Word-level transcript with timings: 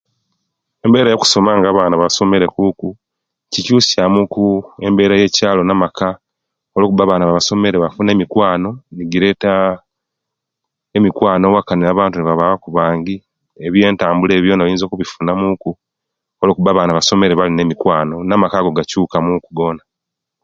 Embeera 0.85 1.11
yo'kusoma 1.13 1.51
nga 1.57 1.67
abana 1.71 1.95
basomere 2.03 2.45
kuku 2.55 2.89
kikyusya 3.53 4.01
muku 4.13 4.43
embera 4.87 5.15
ya 5.21 5.27
mukyalo 5.29 5.61
namaka 5.65 6.07
olwokuba 6.75 7.01
abana 7.05 7.25
basomere 7.31 7.75
bafuna 7.83 8.09
emikwano 8.15 8.69
egireta 9.01 9.51
emikwano 10.97 11.45
waka 11.55 11.73
na 11.75 11.85
abantu 11.91 12.15
nebabaku 12.17 12.67
bangi 12.77 13.15
nebyentambula 13.59 14.31
ebyo 14.33 14.45
byona 14.45 14.63
oyinza 14.63 14.83
okubifuna 14.85 15.31
muku 15.41 15.69
kuba 16.57 16.69
abana 16.71 16.95
basomere 16.97 17.31
bafunire 17.33 17.63
emikwano 17.65 18.15
ne'byentambula 18.21 18.73
byona 18.73 18.87
bikyukamu 18.87 19.33